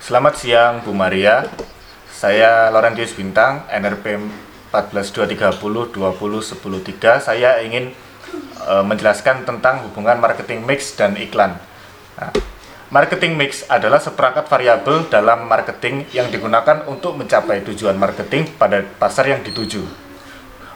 [0.00, 1.44] Selamat siang Bu Maria.
[2.08, 4.16] Saya Laurentius Bintang, NRP
[4.72, 5.60] 142330
[5.92, 7.20] 20103.
[7.20, 7.92] Saya ingin
[8.64, 11.52] e, menjelaskan tentang hubungan marketing mix dan iklan.
[12.16, 12.32] Nah,
[12.88, 19.28] marketing mix adalah seperangkat variabel dalam marketing yang digunakan untuk mencapai tujuan marketing pada pasar
[19.28, 19.84] yang dituju.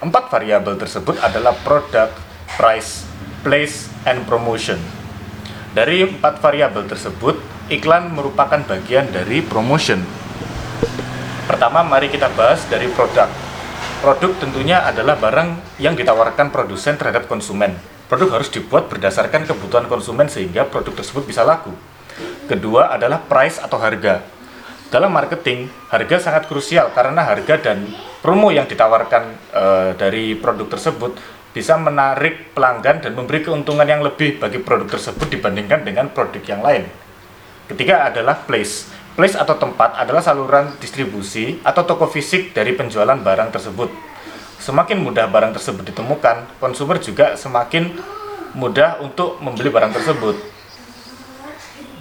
[0.05, 2.13] Empat variabel tersebut adalah product,
[2.61, 3.09] price,
[3.41, 5.04] place, and promotion.
[5.75, 7.35] Dari empat variabel tersebut,
[7.67, 9.99] iklan merupakan bagian dari promotion.
[11.51, 13.27] Pertama, mari kita bahas dari produk.
[13.99, 17.75] Produk tentunya adalah barang yang ditawarkan produsen terhadap konsumen.
[18.07, 21.75] Produk harus dibuat berdasarkan kebutuhan konsumen sehingga produk tersebut bisa laku.
[22.47, 24.23] Kedua adalah price atau harga.
[24.95, 27.83] Dalam marketing, harga sangat krusial karena harga dan
[28.23, 29.65] promo yang ditawarkan e,
[29.99, 31.19] dari produk tersebut
[31.55, 36.61] bisa menarik pelanggan dan memberi keuntungan yang lebih bagi produk tersebut dibandingkan dengan produk yang
[36.67, 36.91] lain.
[37.71, 38.91] Ketiga adalah place.
[39.15, 43.87] Place atau tempat adalah saluran distribusi atau toko fisik dari penjualan barang tersebut.
[44.59, 47.95] Semakin mudah barang tersebut ditemukan, konsumer juga semakin
[48.59, 50.35] mudah untuk membeli barang tersebut.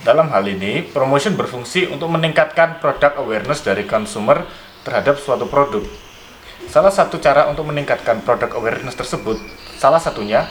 [0.02, 4.44] Dalam hal ini, promotion berfungsi untuk meningkatkan produk awareness dari konsumer
[4.82, 5.86] terhadap suatu produk.
[6.70, 9.40] Salah satu cara untuk meningkatkan produk awareness tersebut,
[9.78, 10.48] salah satunya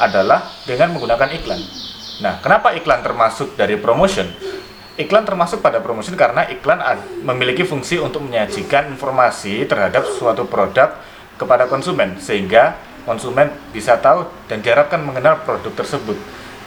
[0.00, 1.60] adalah dengan menggunakan iklan.
[2.20, 4.28] Nah, kenapa iklan termasuk dari promotion?
[5.00, 6.80] Iklan termasuk pada promotion karena iklan
[7.24, 10.92] memiliki fungsi untuk menyajikan informasi terhadap suatu produk
[11.40, 12.76] kepada konsumen sehingga
[13.08, 16.20] konsumen bisa tahu dan diharapkan mengenal produk tersebut.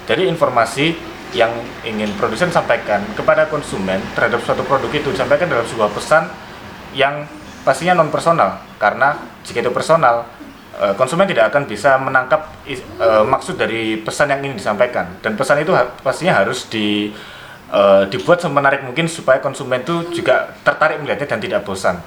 [0.09, 0.97] Jadi informasi
[1.38, 1.53] yang
[1.85, 6.30] ingin produsen sampaikan kepada konsumen terhadap suatu produk itu disampaikan dalam sebuah pesan
[6.97, 7.25] yang
[7.64, 9.16] pastinya non personal karena
[9.47, 10.28] jika itu personal
[10.78, 12.52] eh, konsumen tidak akan bisa menangkap
[13.00, 15.72] uh, maksud dari pesan yang ingin disampaikan dan pesan itu
[16.03, 17.11] pastinya harus di
[17.73, 21.97] uh, dibuat semenarik mungkin supaya konsumen itu juga tertarik melihatnya dan tidak bosan.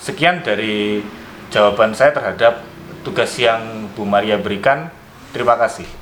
[0.00, 1.04] Sekian dari
[1.52, 2.64] jawaban saya terhadap
[3.04, 4.88] tugas yang Bu Maria berikan.
[5.30, 6.01] Terima kasih.